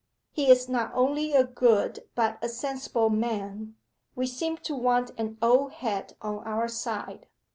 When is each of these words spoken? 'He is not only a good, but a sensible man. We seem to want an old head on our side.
'He 0.31 0.49
is 0.49 0.67
not 0.67 0.89
only 0.95 1.33
a 1.33 1.43
good, 1.43 2.07
but 2.15 2.39
a 2.41 2.49
sensible 2.49 3.11
man. 3.11 3.75
We 4.15 4.25
seem 4.25 4.57
to 4.57 4.75
want 4.75 5.11
an 5.15 5.37
old 5.43 5.73
head 5.73 6.15
on 6.23 6.39
our 6.39 6.67
side. 6.67 7.27